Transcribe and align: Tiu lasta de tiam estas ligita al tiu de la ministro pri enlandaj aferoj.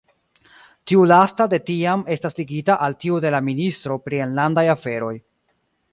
Tiu 0.91 1.03
lasta 1.09 1.45
de 1.51 1.59
tiam 1.67 2.05
estas 2.17 2.39
ligita 2.41 2.79
al 2.87 2.97
tiu 3.05 3.19
de 3.27 3.35
la 3.37 3.45
ministro 3.51 3.99
pri 4.07 4.23
enlandaj 4.27 4.65
aferoj. 4.77 5.15